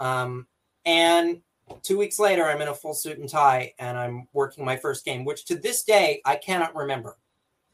[0.00, 0.48] Um,
[0.84, 1.42] and
[1.82, 5.04] Two weeks later, I'm in a full suit and tie and I'm working my first
[5.04, 7.16] game, which to this day I cannot remember.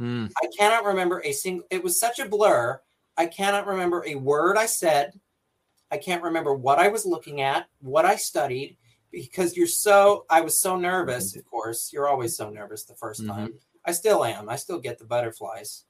[0.00, 0.30] Mm.
[0.42, 1.66] I cannot remember a single.
[1.70, 2.80] It was such a blur.
[3.16, 5.18] I cannot remember a word I said.
[5.90, 8.76] I can't remember what I was looking at, what I studied,
[9.10, 10.26] because you're so.
[10.28, 11.34] I was so nervous.
[11.36, 13.28] Of course, you're always so nervous the 1st mm-hmm.
[13.28, 13.54] time.
[13.84, 14.48] I still am.
[14.48, 15.84] I still get the butterflies,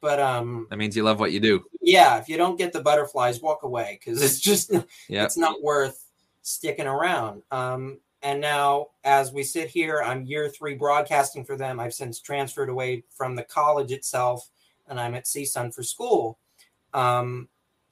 [0.00, 0.66] but um.
[0.70, 1.64] That means you love what you do.
[1.80, 2.18] Yeah.
[2.18, 4.72] If you don't get the butterflies, walk away because it's just.
[5.08, 5.24] Yeah.
[5.24, 6.07] It's not worth
[6.48, 7.42] sticking around.
[7.50, 11.78] Um, and now, as we sit here, I'm year three broadcasting for them.
[11.78, 14.50] I've since transferred away from the college itself,
[14.88, 16.38] and I'm at CSUN for school.
[16.94, 17.48] Um,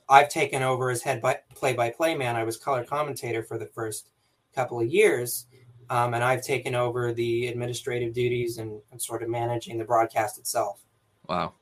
[0.08, 1.22] I've taken over as head
[1.54, 2.36] play-by-play man.
[2.36, 4.10] I was color commentator for the first
[4.54, 5.46] couple of years,
[5.90, 10.38] um, and I've taken over the administrative duties and, and, sort of managing the broadcast
[10.38, 10.80] itself.
[11.28, 11.54] Wow.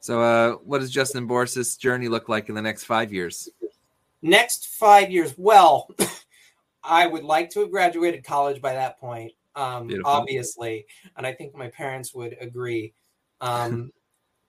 [0.00, 3.48] So, uh, what does Justin Boris's journey look like in the next five years?
[4.22, 5.88] Next five years, well.
[6.86, 11.54] I would like to have graduated college by that point, um, obviously, and I think
[11.54, 12.94] my parents would agree.
[13.40, 13.92] Um,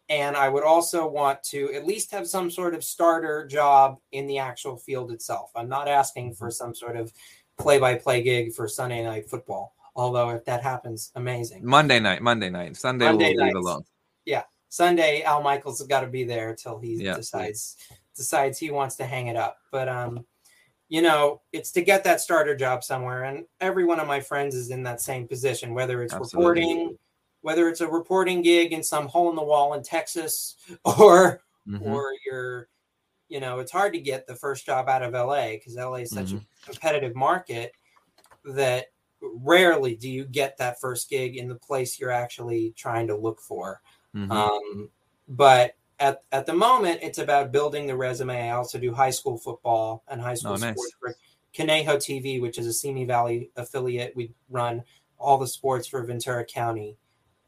[0.10, 4.28] and I would also want to at least have some sort of starter job in
[4.28, 5.52] the actual field itself.
[5.56, 7.12] I'm not asking for some sort of
[7.58, 9.76] play-by-play gig for Sunday night football.
[9.96, 11.66] Although if that happens, amazing.
[11.66, 13.84] Monday night, Monday night, Sunday Monday we'll leave alone.
[14.70, 17.16] Sunday, Al Michaels has got to be there till he Yeah.
[17.16, 17.78] decides
[18.16, 19.58] decides he wants to hang it up.
[19.72, 20.26] But um,
[20.90, 24.56] you know, it's to get that starter job somewhere, and every one of my friends
[24.56, 25.74] is in that same position.
[25.74, 26.62] Whether it's Absolutely.
[26.62, 26.98] reporting,
[27.42, 31.82] whether it's a reporting gig in some hole in the wall in Texas, or Mhm.
[31.82, 32.70] or you're,
[33.28, 36.12] you know, it's hard to get the first job out of LA because LA is
[36.12, 36.38] such Mm-hmm.
[36.38, 37.74] a competitive market
[38.46, 38.88] that
[39.22, 43.42] rarely do you get that first gig in the place you're actually trying to look
[43.42, 43.82] for.
[44.16, 44.32] Mhm.
[44.32, 44.90] Um,
[45.28, 48.50] but at, at the moment, it's about building the resume.
[48.50, 50.74] I also do high school football and high school Oh, nice.
[50.74, 51.16] sports for
[51.56, 54.16] Conejo TV, which is a Simi Valley affiliate.
[54.16, 54.84] We run
[55.18, 56.98] all the sports for Ventura County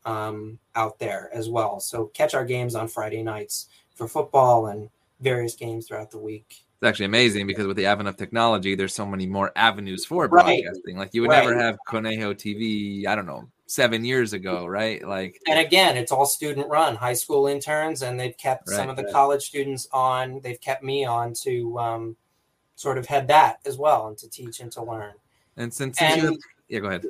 [0.05, 1.79] um, out there as well.
[1.79, 6.45] So catch our games on Friday nights for football and various games throughout the week.
[6.81, 10.27] It's actually amazing because with the advent of technology, there's so many more avenues for
[10.27, 10.63] Right.
[10.63, 10.97] broadcasting.
[10.97, 11.43] Like you would Right.
[11.43, 15.07] never have Conejo TV, I don't know, seven years ago, right?
[15.07, 18.95] Like And again, it's all student run, high school interns, and they've kept some of
[18.95, 19.13] the right.
[19.13, 20.41] college students on.
[20.41, 22.17] They've kept me on to um,
[22.75, 25.13] sort of head that as well and to teach and to learn.
[25.55, 27.05] and since, And have, yeah, go ahead.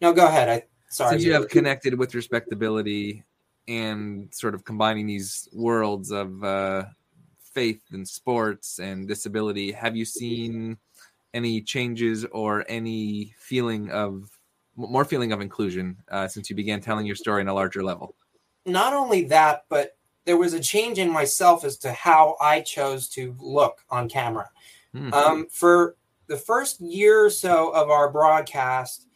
[0.00, 0.48] no, go ahead.
[0.48, 1.10] I sorry.
[1.10, 3.22] since you have connected with respectability
[3.68, 6.86] and sort of combining these worlds of uh,
[7.38, 10.76] faith and sports and disability, have you seen
[11.34, 14.28] any changes or any feeling of
[14.76, 18.14] more feeling of inclusion uh, since you began telling your story on a larger level?
[18.66, 23.08] not only that, but there was a change in myself as to how I chose
[23.10, 24.50] to look on camera.
[24.92, 25.12] Hmm.
[25.12, 25.96] Um, for
[26.28, 29.06] the first year or so of our broadcast,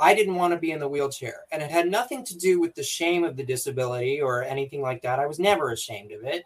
[0.00, 2.74] I didn't want to be in the wheelchair, and it had nothing to do with
[2.74, 5.18] the shame of the disability or anything like that.
[5.18, 6.44] I was never ashamed of it.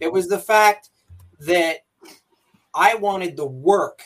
[0.00, 0.90] It was the fact
[1.40, 1.84] that
[2.74, 4.02] I wanted the work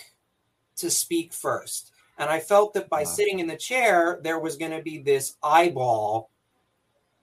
[0.77, 1.92] to speak first.
[2.19, 3.09] And I felt that by Wow.
[3.09, 6.31] sitting in the chair, there was going to be this eyeball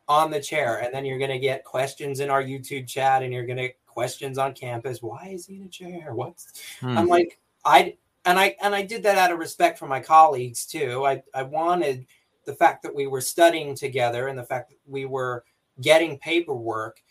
[0.07, 0.79] on the chair.
[0.79, 3.67] And then you're going to get questions in our YouTube chat and you're going to
[3.67, 5.01] get questions on campus.
[5.01, 6.13] Why is he in a chair?
[6.13, 6.97] What's Hmm.
[6.97, 10.65] I'm like, I and I and I did that out of respect for my colleagues
[10.65, 11.05] too.
[11.05, 12.05] I, I wanted
[12.45, 15.43] the fact that we were studying together and the fact that we were
[15.81, 17.01] getting paperwork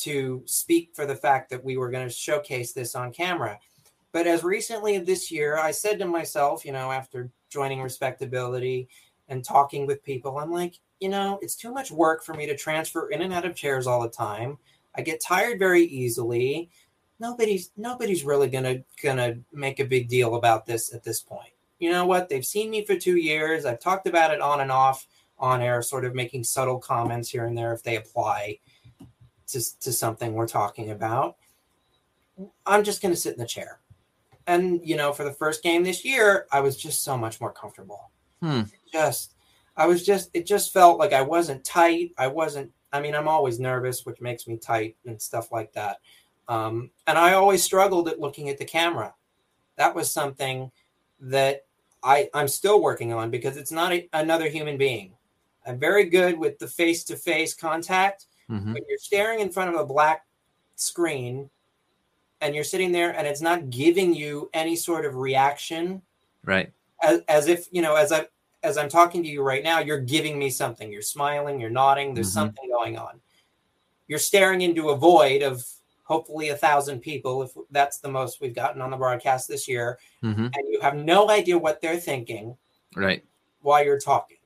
[0.00, 3.58] to speak for the fact that we were going to showcase this on camera.
[4.12, 8.88] But as recently as this year, I said to myself, you know, after joining respectability
[9.28, 12.56] and talking with people, I'm like, you know, it's too much work for me to
[12.56, 14.58] transfer in and out of chairs all the time.
[14.96, 16.70] I get tired very easily
[17.20, 21.52] nobody's nobody's really gonna gonna make a big deal about this at this point.
[21.78, 22.28] You know what?
[22.28, 23.64] They've seen me for two years.
[23.64, 25.06] I've talked about it on and off
[25.38, 28.58] on air, sort of making subtle comments here and there if they apply
[29.48, 31.36] to, to something we're talking about.
[32.66, 33.78] I'm just gonna sit in the chair.
[34.48, 37.52] And you know, for the first game this year, I was just so much more
[37.52, 38.10] comfortable.
[38.42, 38.62] Hmm.
[38.90, 39.34] Just
[39.76, 42.12] I was just it just felt like I wasn't tight.
[42.18, 45.98] I wasn't I mean, I'm always nervous, which makes me tight and stuff like that.
[46.48, 49.14] Um, and I always struggled at looking at the camera.
[49.76, 50.72] That was something
[51.20, 51.66] that
[52.02, 55.12] I, I'm still working on because it's not a, another human being.
[55.66, 58.26] I'm very good with the face to face contact.
[58.48, 58.72] Mhm.
[58.72, 60.24] When you're staring in front of a black
[60.76, 61.50] screen
[62.40, 66.02] and you're sitting there and it's not giving you any sort of reaction,
[66.44, 66.72] Right.
[67.02, 68.26] as, as if, you know, as I,
[68.62, 70.90] as I'm talking to you right now, you're giving me something.
[70.90, 72.34] You're smiling, you're nodding, there's Mhm.
[72.34, 73.20] something going on.
[74.06, 75.64] You're staring into a void of
[76.04, 79.98] hopefully a thousand people, if that's the most we've gotten on the broadcast this year,
[80.22, 82.56] hmm and you have no idea what they're thinking
[82.96, 83.22] Right.
[83.60, 84.38] while you're talking.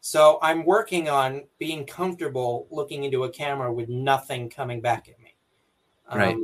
[0.00, 5.18] So I'm working on being comfortable looking into a camera with nothing coming back at
[5.20, 5.34] me.
[6.14, 6.36] Right.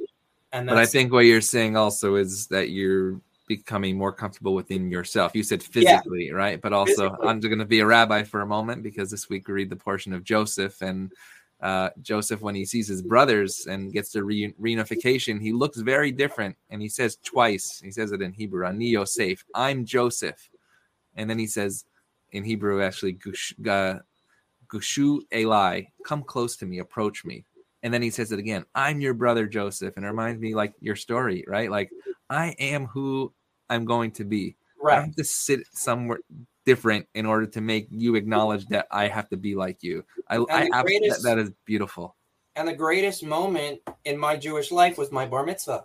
[0.52, 4.90] And But I think what you're saying also is that you're becoming more comfortable within
[4.90, 5.34] yourself.
[5.34, 5.70] You said Yeah.
[5.70, 6.60] physically, right?
[6.60, 7.28] But also, Physically.
[7.28, 9.76] I'm going to be a rabbi for a moment because this week we read the
[9.76, 11.12] portion of Joseph and
[11.60, 16.12] uh, Joseph, when he sees his brothers and gets the re- reunification, he looks very
[16.12, 16.54] different.
[16.68, 20.50] And he says twice, he says it in Hebrew, Ani Yosef, I'm Joseph.
[21.14, 21.86] And then he says
[22.32, 24.00] in Hebrew, actually, Gush, uh,
[24.68, 27.44] Gushu Eli, come close to me, approach me.
[27.86, 29.94] And then he says it again, I'm your brother Joseph.
[29.94, 31.70] And it reminds me like your story, right?
[31.70, 31.88] Like
[32.28, 33.32] I am who
[33.70, 34.56] I'm going to be.
[34.82, 34.98] Right.
[34.98, 36.18] I have to sit somewhere
[36.64, 40.04] different in order to make you acknowledge that I have to be like you.
[40.28, 42.16] I, I abs- that, that is beautiful.
[42.56, 45.84] and the greatest moment in my Jewish life was my bar mitzvah.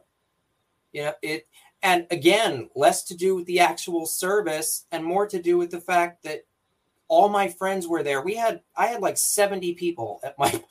[0.94, 1.48] You know, it
[1.84, 5.80] and again, less to do with the actual service and more to do with the
[5.80, 6.46] fact that
[7.08, 8.24] all my friends were there.
[8.24, 10.64] We had I had like 70 people at my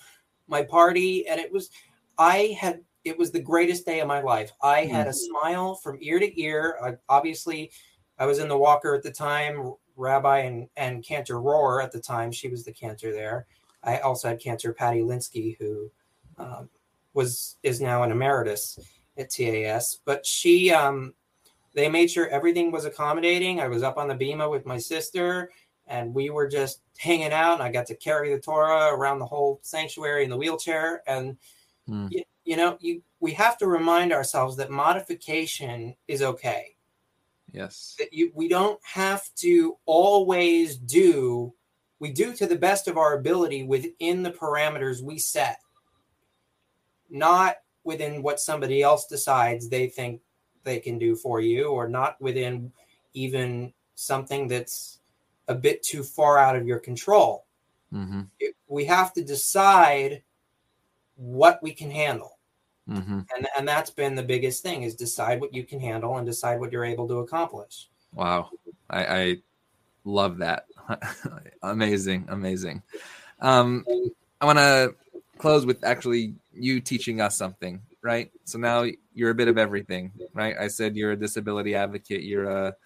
[0.51, 1.71] my party and it was
[2.19, 4.53] I had it was the greatest day of my life.
[4.63, 5.41] I had a mm-hmm.
[5.41, 6.77] smile from ear to ear.
[6.85, 7.71] I, obviously,
[8.19, 12.01] I was in the walker at the time, Rabbi and, and Cantor Rohr at the
[12.01, 12.31] time.
[12.31, 13.47] She was the cantor there.
[13.83, 15.91] I also had Cantor Patty Linsky, who
[16.37, 16.69] um,
[17.15, 18.79] was is now an emeritus
[19.17, 19.99] at TAS.
[20.05, 21.15] But she, um,
[21.75, 23.61] they made sure everything was accommodating.
[23.61, 25.51] I was up on the bema with my sister,
[25.91, 27.55] and we were just hanging out.
[27.55, 31.03] And I got to carry the Torah around the whole sanctuary in the wheelchair.
[31.07, 31.37] And
[31.89, 32.11] mm.
[32.11, 36.77] you, you know, you we have to remind ourselves that modification is okay.
[37.53, 37.97] Yes.
[37.99, 41.53] That you we don't have to always do
[41.99, 45.61] we do to the best of our ability within the parameters we set.
[47.11, 50.21] Not within what somebody else decides they think
[50.63, 52.73] they can do for you or not within
[53.13, 55.00] even something that's
[55.51, 57.45] a bit too far out of your control.
[57.93, 58.23] Mm-hmm.
[58.39, 60.23] It, we have to decide
[61.17, 62.39] what we can handle.
[62.89, 63.21] Mm-hmm.
[63.37, 66.61] And, and that's been the biggest thing is decide what you can handle and decide
[66.61, 67.89] what you're able to accomplish.
[68.15, 68.51] Wow.
[68.89, 69.37] I, I
[70.05, 70.67] love that.
[71.63, 72.27] amazing.
[72.29, 72.83] Amazing.
[73.41, 73.85] Um,
[74.41, 74.95] I want to
[75.39, 78.31] close with actually you teaching us something, right?
[78.45, 80.55] So now you're a bit of everything, right?
[80.59, 82.77] I said you're a disability advocate, you're a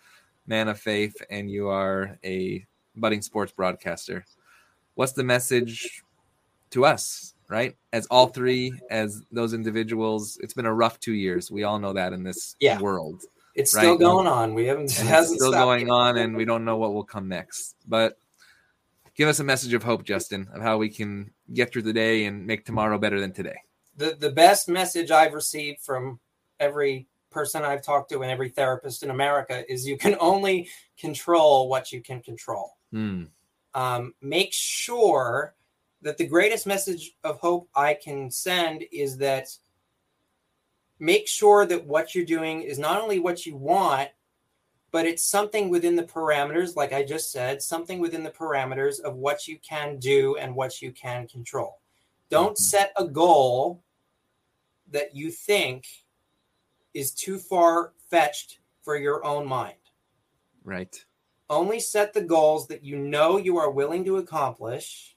[0.47, 2.65] man of faith, and you are a
[2.97, 4.25] budding sports broadcaster.
[4.95, 6.03] What's the message
[6.71, 7.77] to us right?
[7.93, 11.51] As all three, as those individuals, it's been a rough two years.
[11.51, 12.81] We all know that in this yeah.
[12.81, 13.23] world.
[13.55, 13.83] It's right?
[13.83, 14.55] still going on.
[14.55, 15.93] We haven't hasn't still going yet.
[15.93, 17.77] on, and we don't know what will come next.
[17.87, 18.19] But
[19.15, 22.25] give us a message of hope, Justin, of how we can get through the day
[22.25, 23.57] and make tomorrow better than today.
[23.97, 26.19] The the best message I've received from
[26.59, 30.69] every person I've talked to and every therapist in America is you can only
[30.99, 32.77] control what you can control.
[32.93, 33.25] Hmm.
[33.75, 35.55] Um, make sure
[36.03, 39.49] that the greatest message of hope I can send is that
[41.01, 44.11] make sure that what you're doing is not only what you want,
[44.93, 49.17] but it's something within the parameters, like I just said, something within the parameters of
[49.17, 51.81] what you can do and what you can control.
[52.31, 52.63] Don't mm-hmm.
[52.63, 53.83] set a goal
[54.93, 55.87] that you think
[56.95, 59.75] is too far fetched for your own mind.
[60.63, 61.05] Right.
[61.51, 65.17] Only set the goals that you know you are willing to accomplish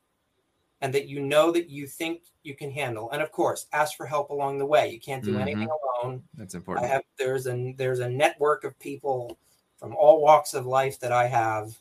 [0.81, 3.09] and that you know that you think you can handle.
[3.11, 4.89] And of course, ask for help along the way.
[4.89, 5.41] You can't do mm-hmm.
[5.41, 5.69] anything
[6.03, 6.23] alone.
[6.35, 6.85] That's important.
[6.85, 9.37] I have there's a there's a network of people
[9.77, 11.77] from all walks of life that I have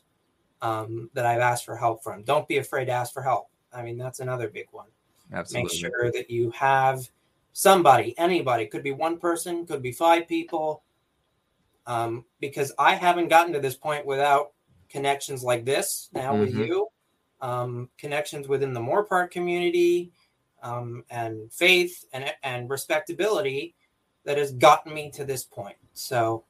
[0.61, 2.23] um, that I've asked for help from.
[2.23, 3.49] Don't be afraid to ask for help.
[3.73, 4.87] I mean, that's another big one.
[5.31, 5.69] Absolutely.
[5.69, 7.09] Make sure that you have
[7.57, 10.83] somebody, anybody, could be one person, could be five people.
[11.85, 14.51] Um, because I haven't gotten to this point without
[14.89, 16.41] connections like this now mm-hmm.
[16.41, 16.89] with you
[17.41, 20.11] um, connections within the more Moorpark community,
[20.63, 23.75] um, and faith and, and respectability
[24.25, 25.77] that has gotten me to this point.
[25.93, 26.43] So,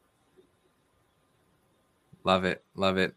[2.24, 3.16] love it, love it.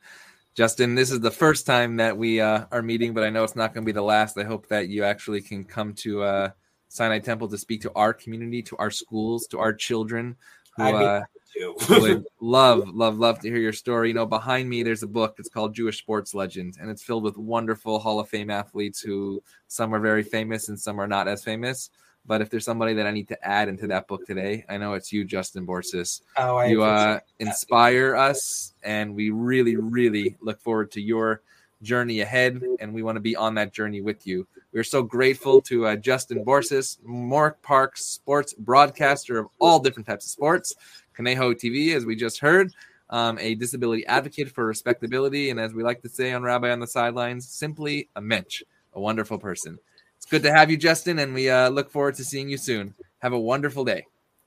[0.54, 3.56] Justin, this is the first time that we uh, are meeting, but I know it's
[3.56, 4.36] not going to be the last.
[4.36, 6.50] I hope that you actually can come to uh,
[6.90, 10.36] Sinai Temple to speak to our community, to our schools, to our children
[10.76, 11.22] who uh,
[11.88, 14.08] would love, love, love to hear your story.
[14.08, 15.36] You know, behind me, there's a book.
[15.38, 19.40] It's called Jewish Sports Legend, and it's filled with wonderful Hall of Fame athletes who
[19.68, 21.90] some are very famous and some are not as famous.
[22.26, 24.94] But if there's somebody that I need to add into that book today, I know
[24.94, 26.22] it's you, Justin Borsis.
[26.36, 31.40] Oh, I you uh, inspire us, and we really, really look forward to your
[31.82, 34.46] journey ahead, and we want to be on that journey with you.
[34.72, 40.30] We're so grateful to uh, Justin Borsis, Moorpark sports broadcaster of all different types of
[40.30, 40.74] sports.
[41.12, 42.72] Conejo TV, as we just heard,
[43.10, 46.78] um, a disability advocate for respectability, and as we like to say on Rabbi on
[46.78, 48.62] the Sidelines, simply a mensch,
[48.94, 49.76] a wonderful person.
[50.16, 52.94] It's good to have you, Justin, and we uh, look forward to seeing you soon.
[53.18, 54.06] Have a wonderful day.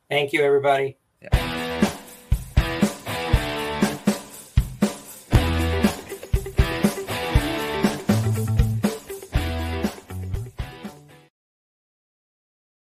[0.10, 0.98] Thank you, everybody.
[1.22, 1.53] Yeah.